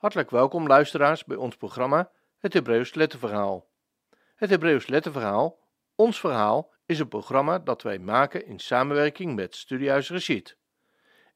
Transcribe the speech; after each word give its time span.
Hartelijk 0.00 0.30
welkom 0.30 0.66
luisteraars 0.66 1.24
bij 1.24 1.36
ons 1.36 1.56
programma 1.56 2.10
Het 2.38 2.52
Hebreeuws 2.52 2.94
Letterverhaal. 2.94 3.68
Het 4.34 4.50
Hebreeuws 4.50 4.86
Letterverhaal, 4.86 5.58
ons 5.94 6.20
verhaal, 6.20 6.72
is 6.86 6.98
een 6.98 7.08
programma 7.08 7.58
dat 7.58 7.82
wij 7.82 7.98
maken 7.98 8.46
in 8.46 8.58
samenwerking 8.58 9.34
met 9.34 9.56
Studiehuis 9.56 10.10
Rashid. 10.10 10.56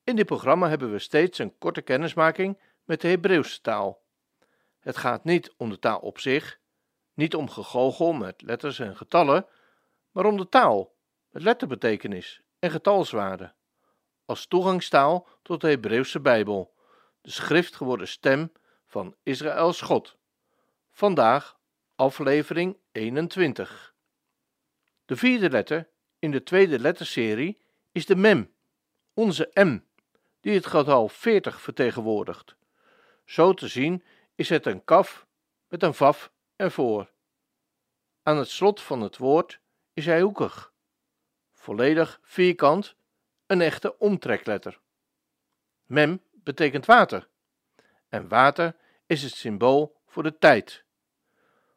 In 0.05 0.17
dit 0.17 0.27
programma 0.27 0.69
hebben 0.69 0.93
we 0.93 0.99
steeds 0.99 1.39
een 1.39 1.59
korte 1.59 1.83
kennismaking 1.83 2.61
met 2.85 3.01
de 3.01 3.09
Hebreeuwse 3.09 3.61
taal. 3.61 4.03
Het 4.81 4.97
gaat 4.97 5.25
niet 5.25 5.55
om 5.57 5.71
de 5.71 5.79
taal 5.79 5.99
op 5.99 6.19
zich, 6.19 6.59
niet 7.15 7.35
om 7.35 7.51
gegogel 7.51 8.13
met 8.13 8.43
letters 8.43 8.79
en 8.79 8.97
getallen, 8.97 9.47
maar 10.11 10.25
om 10.25 10.37
de 10.37 10.49
taal, 10.49 10.95
met 11.31 11.43
letterbetekenis 11.43 12.41
en 12.59 12.71
getalswaarde, 12.71 13.55
als 14.25 14.47
toegangstaal 14.47 15.29
tot 15.43 15.61
de 15.61 15.69
Hebreeuwse 15.69 16.21
Bijbel 16.21 16.74
de 17.25 17.31
schrift 17.31 17.75
geworden 17.75 18.09
stem 18.09 18.53
van 18.87 19.17
Israëls 19.23 19.81
God. 19.81 20.17
Vandaag 20.91 21.59
aflevering 21.95 22.77
21. 22.93 23.95
De 25.05 25.17
vierde 25.17 25.51
letter 25.51 25.89
in 26.19 26.31
de 26.31 26.43
tweede 26.43 26.79
letterserie 26.79 27.59
is 27.93 28.07
de 28.07 28.17
mem, 28.17 28.55
onze 29.15 29.51
m, 29.55 29.79
die 30.41 30.55
het 30.55 30.67
getal 30.67 31.09
40 31.09 31.61
vertegenwoordigt. 31.61 32.57
Zo 33.25 33.55
te 33.55 33.69
zien 33.69 34.05
is 34.35 34.49
het 34.49 34.67
een 34.67 34.85
kaf 34.85 35.27
met 35.69 35.83
een 35.83 35.95
vaf 35.95 36.33
ervoor. 36.57 37.11
Aan 38.23 38.37
het 38.37 38.49
slot 38.49 38.81
van 38.81 39.01
het 39.01 39.17
woord 39.17 39.61
is 39.93 40.07
hij 40.07 40.21
hoekig, 40.21 40.73
volledig 41.53 42.21
vierkant, 42.23 42.97
een 43.47 43.61
echte 43.61 43.99
omtrekletter. 43.99 44.81
Mem 45.85 46.21
betekent 46.45 46.87
water. 46.87 47.29
En 48.09 48.29
water 48.29 48.77
is 49.07 49.23
het 49.23 49.33
symbool 49.33 50.01
voor 50.07 50.23
de 50.23 50.39
tijd, 50.39 50.85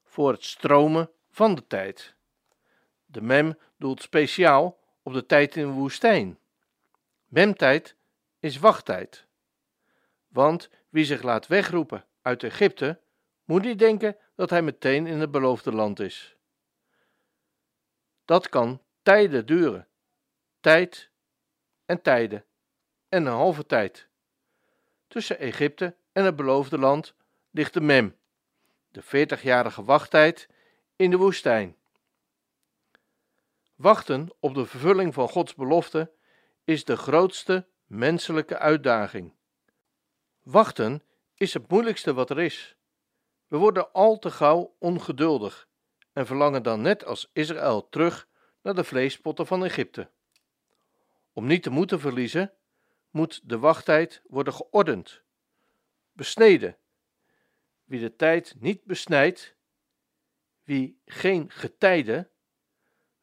voor 0.04 0.32
het 0.32 0.44
stromen 0.44 1.12
van 1.32 1.56
de 1.56 1.68
tijd. 1.68 2.16
De 3.06 3.22
mem 3.22 3.58
doelt 3.78 4.02
speciaal 4.02 4.80
op 5.04 5.14
de 5.14 5.26
tijd 5.26 5.56
in 5.56 5.68
de 5.68 5.74
woestijn. 5.74 6.40
Memtijd 7.26 7.96
is 8.40 8.58
wachttijd. 8.58 9.26
Want 10.28 10.70
wie 10.90 11.06
zich 11.06 11.22
laat 11.22 11.48
wegroepen 11.48 12.06
uit 12.22 12.44
Egypte, 12.44 13.00
moet 13.44 13.62
niet 13.62 13.80
denken 13.80 14.18
dat 14.36 14.50
hij 14.50 14.62
meteen 14.62 15.08
in 15.08 15.20
het 15.20 15.32
beloofde 15.32 15.72
land 15.72 16.00
is. 16.00 16.36
Dat 18.26 18.50
kan 18.50 18.82
tijden 19.02 19.46
duren. 19.46 19.88
Tijd 20.60 21.10
en 21.86 22.02
tijden 22.02 22.46
en 23.10 23.26
een 23.26 23.34
halve 23.34 23.66
tijd. 23.66 24.08
Tussen 25.08 25.40
Egypte 25.40 25.96
en 26.12 26.26
het 26.26 26.36
beloofde 26.36 26.78
land 26.78 27.14
ligt 27.52 27.74
de 27.74 27.82
Mem, 27.82 28.16
de 28.92 29.02
veertigjarige 29.02 29.84
wachttijd 29.84 30.50
in 30.96 31.10
de 31.10 31.18
woestijn. 31.18 31.76
Wachten 33.76 34.30
op 34.40 34.54
de 34.54 34.66
vervulling 34.66 35.14
van 35.14 35.30
Gods 35.30 35.56
belofte 35.56 36.12
is 36.64 36.86
de 36.86 36.98
grootste 36.98 37.68
menselijke 37.86 38.58
uitdaging. 38.58 39.34
Wachten 40.44 41.04
is 41.36 41.54
het 41.54 41.70
moeilijkste 41.70 42.14
wat 42.14 42.30
er 42.30 42.40
is. 42.40 42.76
We 43.48 43.58
worden 43.58 43.92
al 43.94 44.20
te 44.20 44.32
gauw 44.32 44.76
ongeduldig 44.80 45.68
en 46.14 46.26
verlangen 46.26 46.64
dan 46.64 46.82
net 46.82 47.06
als 47.06 47.30
Israël 47.34 47.90
terug 47.90 48.28
naar 48.62 48.76
de 48.76 48.84
vleespotten 48.84 49.48
van 49.48 49.64
Egypte. 49.64 50.10
Om 51.34 51.46
niet 51.46 51.64
te 51.64 51.70
moeten 51.70 52.00
verliezen, 52.00 52.54
moet 53.18 53.42
de 53.44 53.60
wachttijd 53.60 54.22
worden 54.28 54.54
geordend, 54.54 55.22
besneden. 56.12 56.78
Wie 57.84 58.00
de 58.00 58.16
tijd 58.16 58.56
niet 58.60 58.84
besnijdt, 58.84 59.56
wie 60.64 61.02
geen 61.06 61.52
getijde, 61.52 62.30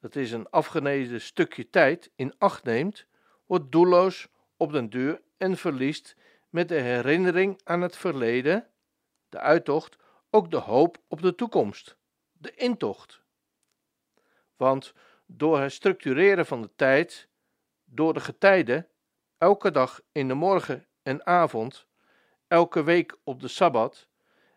dat 0.01 0.17
is 0.17 0.33
een 0.33 0.51
afgeneden 0.51 1.21
stukje 1.21 1.71
tijd, 1.71 2.11
in 2.17 2.35
acht 2.39 2.65
neemt, 2.65 3.07
wordt 3.47 3.73
doelloos 3.73 4.29
op 4.57 4.73
den 4.73 4.91
duur 4.91 5.23
en 5.37 5.57
verliest 5.57 6.17
met 6.49 6.69
de 6.69 6.81
herinnering 6.81 7.61
aan 7.65 7.81
het 7.81 7.97
verleden, 7.97 8.71
de 9.29 9.39
uittocht, 9.39 9.97
ook 10.31 10.51
de 10.51 10.57
hoop 10.57 10.99
op 11.09 11.23
de 11.23 11.35
toekomst, 11.35 11.97
de 12.33 12.55
intocht. 12.55 13.23
Want 14.57 14.93
door 15.27 15.61
het 15.61 15.73
structureren 15.73 16.47
van 16.47 16.63
de 16.63 16.71
tijd, 16.77 17.29
door 17.85 18.15
de 18.15 18.21
getijden, 18.21 18.89
elke 19.45 19.71
dag 19.71 20.01
in 20.13 20.29
de 20.29 20.35
morgen 20.35 20.87
en 21.03 21.27
avond, 21.27 21.87
elke 22.49 22.83
week 22.83 23.17
op 23.25 23.41
de 23.41 23.49
sabbat 23.49 24.09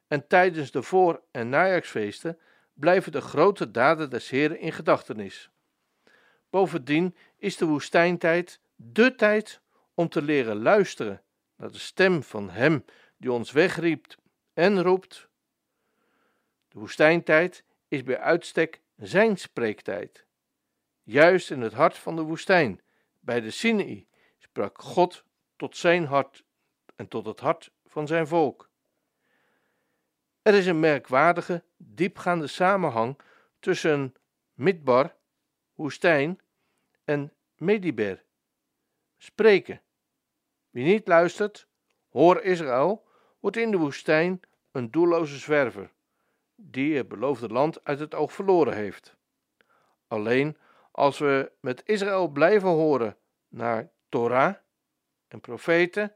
en 0.07 0.27
tijdens 0.27 0.71
de 0.71 0.83
voor- 0.83 1.21
en 1.31 1.49
najaarsfeesten 1.49 2.39
blijven 2.73 3.11
de 3.11 3.21
grote 3.21 3.71
daden 3.71 4.09
des 4.09 4.29
Heren 4.29 4.59
in 4.59 4.71
gedachtenis. 4.71 5.49
Bovendien 6.49 7.15
is 7.37 7.57
de 7.57 7.65
woestijntijd 7.65 8.59
de 8.75 9.15
tijd 9.15 9.61
om 9.93 10.09
te 10.09 10.21
leren 10.21 10.61
luisteren 10.61 11.21
naar 11.55 11.71
de 11.71 11.79
stem 11.79 12.23
van 12.23 12.49
Hem 12.49 12.85
die 13.17 13.31
ons 13.31 13.51
wegriept 13.51 14.17
en 14.53 14.81
roept. 14.81 15.27
De 16.67 16.79
woestijntijd 16.79 17.63
is 17.87 18.03
bij 18.03 18.19
uitstek 18.19 18.81
zijn 18.95 19.37
spreektijd. 19.37 20.25
Juist 21.03 21.51
in 21.51 21.61
het 21.61 21.73
hart 21.73 21.97
van 21.97 22.15
de 22.15 22.21
woestijn, 22.21 22.81
bij 23.19 23.41
de 23.41 23.51
Sinai, 23.51 24.07
sprak 24.57 24.81
God 24.81 25.23
tot 25.55 25.77
zijn 25.77 26.05
hart 26.05 26.43
en 26.95 27.07
tot 27.07 27.25
het 27.25 27.39
hart 27.39 27.71
van 27.85 28.07
zijn 28.07 28.27
volk. 28.27 28.69
Er 30.41 30.53
is 30.53 30.65
een 30.65 30.79
merkwaardige, 30.79 31.63
diepgaande 31.77 32.47
samenhang 32.47 33.19
tussen 33.59 34.15
Midbar, 34.53 35.15
woestijn, 35.73 36.39
en 37.03 37.33
Mediber, 37.55 38.23
spreken. 39.17 39.81
Wie 40.69 40.85
niet 40.85 41.07
luistert, 41.07 41.67
hoor 42.09 42.41
Israël, 42.41 43.07
wordt 43.39 43.57
in 43.57 43.71
de 43.71 43.77
woestijn 43.77 44.39
een 44.71 44.91
doelloze 44.91 45.37
zwerver, 45.37 45.91
die 46.55 46.97
het 46.97 47.07
beloofde 47.07 47.47
land 47.47 47.83
uit 47.83 47.99
het 47.99 48.15
oog 48.15 48.33
verloren 48.33 48.75
heeft. 48.75 49.15
Alleen 50.07 50.57
als 50.91 51.19
we 51.19 51.51
met 51.59 51.85
Israël 51.85 52.27
blijven 52.27 52.69
horen 52.69 53.17
naar 53.47 53.95
Torah 54.09 54.55
en 55.27 55.41
profeten 55.41 56.15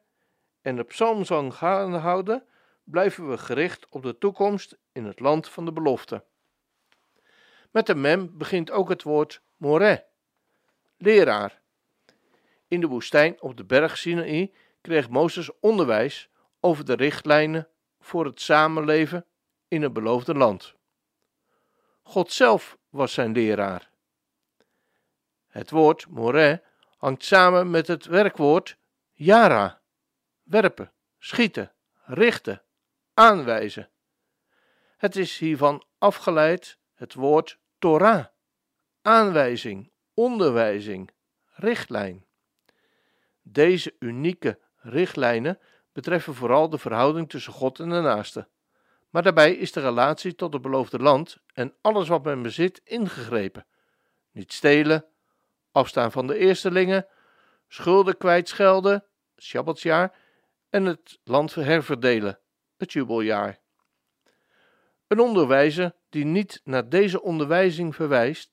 en 0.62 0.76
de 0.76 0.84
psalmzang 0.84 1.54
gaande 1.54 1.98
houden, 1.98 2.46
blijven 2.84 3.30
we 3.30 3.38
gericht 3.38 3.88
op 3.90 4.04
de 4.04 4.18
toekomst 4.18 4.78
in 4.92 5.06
het 5.06 5.20
land 5.20 5.50
van 5.50 5.66
de 5.66 5.72
belofte. 5.72 6.24
Met 7.72 7.86
de 7.86 7.96
mem 7.96 8.38
begint 8.38 8.72
ook 8.72 8.90
het 8.90 9.04
woord 9.04 9.42
moreh, 9.58 10.00
leraar. 10.98 11.62
In 12.68 12.80
de 12.80 12.88
woestijn 12.88 13.42
op 13.42 13.58
de 13.58 13.64
berg 13.64 13.98
Sinaï 13.98 14.54
kreeg 14.82 15.10
Mozes 15.10 15.60
onderwijs 15.60 16.30
over 16.60 16.86
de 16.86 16.94
richtlijnen 16.94 17.68
voor 18.00 18.26
het 18.26 18.42
samenleven 18.42 19.26
in 19.68 19.82
het 19.82 19.94
beloofde 19.94 20.34
land. 20.34 20.76
God 22.02 22.32
zelf 22.32 22.78
was 22.90 23.14
zijn 23.14 23.32
leraar. 23.32 23.90
Het 25.48 25.70
woord 25.70 26.08
moreh 26.10 26.58
hangt 27.02 27.24
samen 27.24 27.70
met 27.70 27.88
het 27.88 28.06
werkwoord 28.06 28.78
yara, 29.12 29.82
werpen, 30.44 30.94
schieten, 31.18 31.72
richten, 32.06 32.64
aanwijzen. 33.14 33.90
Het 34.98 35.16
is 35.16 35.38
hiervan 35.38 35.84
afgeleid 35.98 36.78
het 36.94 37.14
woord 37.14 37.60
Torah, 37.80 38.26
aanwijzing, 39.02 39.92
onderwijzing, 40.14 41.12
richtlijn. 41.54 42.26
Deze 43.42 43.96
unieke 44.00 44.60
richtlijnen 44.76 45.60
betreffen 45.92 46.36
vooral 46.36 46.70
de 46.70 46.78
verhouding 46.78 47.30
tussen 47.30 47.54
God 47.54 47.80
en 47.80 47.90
de 47.90 48.02
naaste. 48.02 48.48
Maar 49.10 49.24
daarbij 49.24 49.54
is 49.54 49.72
de 49.72 49.82
relatie 49.82 50.36
tot 50.36 50.54
het 50.54 50.62
beloofde 50.62 51.00
land 51.00 51.38
en 51.54 51.76
alles 51.82 52.08
wat 52.08 52.24
men 52.24 52.42
bezit 52.42 52.82
ingegrepen. 52.84 53.66
Niet 54.32 54.54
stelen, 54.54 55.06
afstaan 55.72 56.12
van 56.12 56.28
de 56.28 56.38
eerstelingen, 56.38 57.08
schulden 57.68 58.18
kwijtschelden, 58.18 59.06
Shabbatsjaar 59.38 60.16
en 60.70 60.86
het 60.86 61.20
land 61.24 61.56
herverdelen, 61.56 62.40
het 62.78 62.94
jubeljaar. 62.94 63.60
Een 65.08 65.20
onderwijzer 65.20 65.96
die 66.10 66.26
niet 66.26 66.62
naar 66.64 66.90
deze 66.90 67.22
onderwijzing 67.22 67.96
verwijst, 67.96 68.52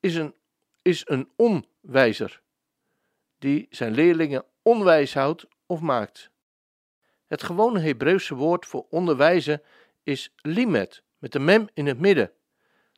is 0.00 0.14
een, 0.14 0.34
is 0.82 1.02
een 1.04 1.32
onwijzer, 1.36 2.42
die 3.38 3.66
zijn 3.70 3.94
leerlingen 3.94 4.44
onwijs 4.62 5.14
houdt 5.14 5.46
of 5.66 5.80
maakt. 5.80 6.30
Het 7.26 7.42
gewone 7.42 7.80
Hebreeuwse 7.80 8.34
woord 8.34 8.66
voor 8.66 8.86
onderwijzen 8.90 9.62
is 10.02 10.32
limet, 10.36 11.02
met 11.18 11.32
de 11.32 11.38
mem 11.38 11.68
in 11.74 11.86
het 11.86 11.98
midden, 11.98 12.32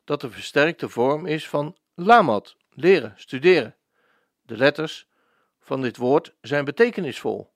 dat 0.04 0.20
de 0.20 0.30
versterkte 0.30 0.88
vorm 0.88 1.26
is 1.26 1.48
van 1.48 1.76
lamat, 1.94 2.56
leren, 2.74 3.12
studeren. 3.16 3.76
De 4.42 4.56
letters 4.56 5.08
van 5.60 5.82
dit 5.82 5.96
woord 5.96 6.34
zijn 6.40 6.64
betekenisvol. 6.64 7.52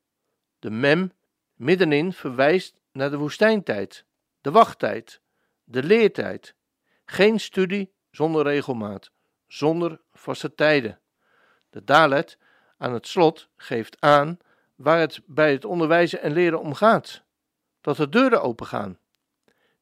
De 0.58 0.70
mem 0.70 1.12
middenin 1.54 2.12
verwijst 2.12 2.74
naar 2.92 3.10
de 3.10 3.16
woestijntijd, 3.16 4.04
de 4.40 4.50
wachttijd, 4.50 5.20
de 5.64 5.82
leertijd. 5.82 6.54
Geen 7.04 7.40
studie 7.40 7.92
zonder 8.10 8.42
regelmaat, 8.42 9.10
zonder 9.46 10.00
vaste 10.12 10.54
tijden. 10.54 11.00
De 11.70 11.84
Dalet 11.84 12.38
aan 12.78 12.92
het 12.92 13.06
slot 13.06 13.48
geeft 13.56 14.00
aan 14.00 14.38
waar 14.74 14.98
het 14.98 15.20
bij 15.26 15.52
het 15.52 15.64
onderwijzen 15.64 16.22
en 16.22 16.32
leren 16.32 16.60
om 16.60 16.74
gaat: 16.74 17.22
dat 17.80 17.96
de 17.96 18.08
deuren 18.08 18.42
opengaan. 18.42 18.98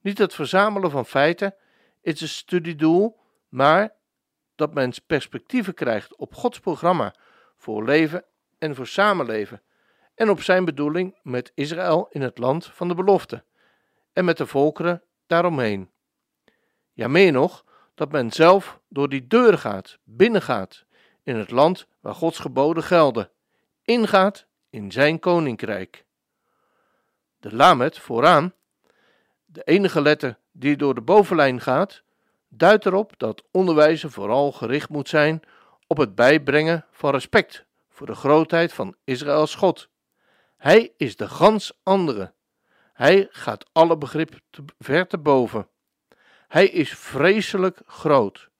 Niet 0.00 0.18
het 0.18 0.34
verzamelen 0.34 0.90
van 0.90 1.06
feiten 1.06 1.54
is 2.00 2.20
het 2.20 2.30
studiedoel, 2.30 3.18
maar 3.48 3.95
dat 4.56 4.74
men 4.74 4.92
perspectieven 5.06 5.74
krijgt 5.74 6.16
op 6.16 6.34
Gods 6.34 6.60
programma 6.60 7.14
voor 7.56 7.84
leven 7.84 8.24
en 8.58 8.74
voor 8.74 8.86
samenleven 8.86 9.62
en 10.14 10.30
op 10.30 10.42
zijn 10.42 10.64
bedoeling 10.64 11.18
met 11.22 11.52
Israël 11.54 12.06
in 12.10 12.22
het 12.22 12.38
land 12.38 12.66
van 12.66 12.88
de 12.88 12.94
belofte 12.94 13.44
en 14.12 14.24
met 14.24 14.36
de 14.36 14.46
volkeren 14.46 15.02
daaromheen. 15.26 15.90
Ja, 16.92 17.08
meer 17.08 17.32
nog, 17.32 17.64
dat 17.94 18.12
men 18.12 18.30
zelf 18.30 18.80
door 18.88 19.08
die 19.08 19.26
deur 19.26 19.58
gaat, 19.58 19.98
binnengaat 20.04 20.84
in 21.22 21.36
het 21.36 21.50
land 21.50 21.86
waar 22.00 22.14
Gods 22.14 22.38
geboden 22.38 22.82
gelden, 22.82 23.30
ingaat 23.82 24.46
in 24.70 24.92
zijn 24.92 25.18
koninkrijk. 25.18 26.04
De 27.40 27.54
lamet 27.54 27.98
vooraan, 27.98 28.54
de 29.44 29.62
enige 29.62 30.00
letter 30.00 30.38
die 30.52 30.76
door 30.76 30.94
de 30.94 31.00
bovenlijn 31.00 31.60
gaat, 31.60 32.02
duidt 32.48 32.86
erop 32.86 33.12
dat 33.16 33.42
onderwijzen 33.50 34.10
vooral 34.10 34.52
gericht 34.52 34.88
moet 34.88 35.08
zijn 35.08 35.42
op 35.86 35.96
het 35.96 36.14
bijbrengen 36.14 36.86
van 36.90 37.10
respect 37.10 37.66
voor 37.88 38.06
de 38.06 38.14
grootheid 38.14 38.72
van 38.72 38.96
Israëls 39.04 39.54
God. 39.54 39.88
Hij 40.56 40.92
is 40.96 41.16
de 41.16 41.28
gans 41.28 41.78
andere. 41.82 42.32
Hij 42.92 43.26
gaat 43.30 43.70
alle 43.72 43.98
begrip 43.98 44.40
ver 44.78 45.06
te 45.06 45.18
boven. 45.18 45.68
Hij 46.48 46.66
is 46.66 46.90
vreselijk 46.90 47.80
groot. 47.86 48.50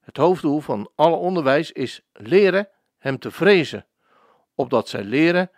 Het 0.00 0.16
hoofddoel 0.16 0.60
van 0.60 0.90
alle 0.94 1.16
onderwijs 1.16 1.72
is 1.72 2.00
leren 2.12 2.68
hem 2.98 3.18
te 3.18 3.30
vrezen, 3.30 3.86
opdat 4.54 4.88
zij 4.88 5.04
leren 5.04 5.50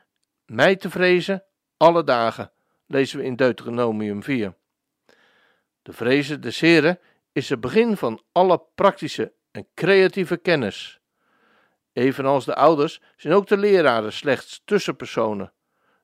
mij 0.44 0.76
te 0.76 0.91
vrezen 0.91 1.44
alle 1.76 2.05
dagen, 2.05 2.52
lezen 2.87 3.19
we 3.19 3.25
in 3.25 3.37
Deuteronomium 3.37 4.23
4. 4.23 4.55
De 5.82 5.93
vrezen 5.93 6.41
des 6.41 6.61
Heren 6.61 6.99
is 7.38 7.49
het 7.49 7.61
begin 7.61 7.96
van 7.96 8.23
alle 8.32 8.62
praktische 8.75 9.32
en 9.50 9.69
creatieve 9.75 10.37
kennis. 10.37 11.00
Evenals 11.93 12.44
de 12.44 12.55
ouders 12.55 13.00
zijn 13.17 13.35
ook 13.35 13.46
de 13.46 13.56
leraren 13.56 14.12
slechts 14.12 14.62
tussenpersonen. 14.64 15.52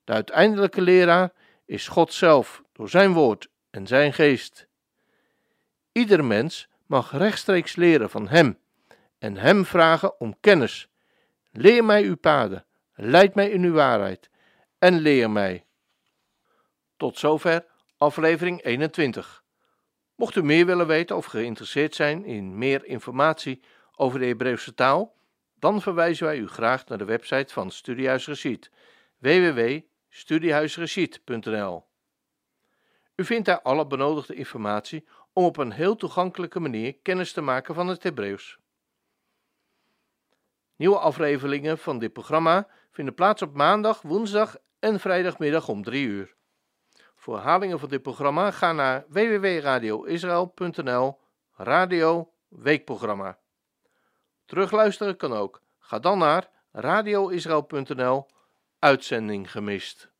De 0.05 0.13
uiteindelijke 0.13 0.81
leraar 0.81 1.33
is 1.65 1.89
God 1.89 2.13
zelf 2.13 2.63
door 2.73 2.89
zijn 2.89 3.13
woord 3.13 3.49
en 3.71 3.87
zijn 3.87 4.13
geest. 4.13 4.69
Ieder 5.93 6.25
mens 6.25 6.69
mag 6.87 7.13
rechtstreeks 7.13 7.77
leren 7.77 8.11
van 8.11 8.29
Hem 8.29 8.59
en 9.19 9.37
Hem 9.37 9.65
vragen 9.65 10.21
om 10.21 10.37
kennis. 10.41 10.89
Leer 11.51 11.85
mij 11.85 12.03
uw 12.03 12.17
paden, 12.17 12.67
leid 12.95 13.35
mij 13.35 13.51
in 13.51 13.63
uw 13.63 13.73
waarheid 13.73 14.31
en 14.79 14.99
leer 14.99 15.31
mij. 15.31 15.65
Tot 16.97 17.19
zover 17.19 17.67
aflevering 17.97 18.63
21. 18.63 19.44
Mocht 20.15 20.37
u 20.37 20.43
meer 20.43 20.67
willen 20.67 20.87
weten 20.87 21.17
of 21.17 21.27
geïnteresseerd 21.27 21.95
zijn 21.95 22.25
in 22.25 22.59
meer 22.59 22.85
informatie 22.85 23.63
over 23.97 24.19
de 24.19 24.27
Hebreeuwse 24.27 24.75
taal, 24.75 25.17
dan 25.59 25.83
verwijzen 25.83 26.27
wij 26.27 26.39
u 26.39 26.49
graag 26.49 26.87
naar 26.87 26.99
de 26.99 27.05
website 27.05 27.53
van 27.53 27.71
Studiehuis 27.71 28.27
www.studiehuisreciet.nl. 29.19 31.85
U 33.17 33.25
vindt 33.25 33.47
daar 33.47 33.63
alle 33.63 33.87
benodigde 33.87 34.35
informatie 34.35 35.07
om 35.33 35.45
op 35.45 35.57
een 35.57 35.73
heel 35.73 35.97
toegankelijke 35.97 36.61
manier 36.61 36.97
kennis 37.03 37.33
te 37.33 37.41
maken 37.41 37.75
van 37.75 37.89
het 37.89 38.03
Hebreeuws. 38.03 38.59
Nieuwe 40.77 40.99
afleveringen 40.99 41.79
van 41.79 41.99
dit 41.99 42.13
programma 42.13 42.69
vinden 42.91 43.15
plaats 43.15 43.43
op 43.43 43.55
maandag, 43.55 44.03
woensdag 44.03 44.57
en 44.79 45.01
vrijdagmiddag 45.01 45.69
om 45.69 45.83
3 45.83 46.07
uur. 46.07 46.35
Voor 47.25 47.35
herhalingen 47.35 47.79
van 47.79 47.89
dit 47.89 48.03
programma 48.03 48.51
ga 48.51 48.73
naar 48.73 49.05
www.radioisrael.nl 49.09 51.19
Radio 51.55 52.33
Weekprogramma. 52.49 53.39
Terugluisteren 54.45 55.17
kan 55.17 55.33
ook. 55.33 55.63
Ga 55.79 55.99
dan 55.99 56.19
naar 56.19 56.49
radioisrael.nl 56.73 58.27
Uitzending 58.79 59.51
gemist. 59.51 60.14